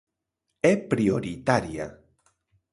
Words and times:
É 0.71 0.73
prioritaria. 0.91 1.85